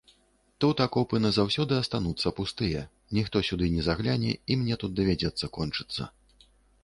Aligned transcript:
Тут 0.63 0.79
акопы 0.85 1.19
назаўсёды 1.25 1.73
астануцца 1.81 2.31
пустыя, 2.39 2.81
ніхто 3.17 3.37
сюды 3.49 3.65
не 3.75 3.83
загляне, 3.89 4.31
і 4.53 4.59
мне 4.61 4.75
тут 4.85 4.91
давядзецца 5.01 5.45
кончыцца. 5.59 6.03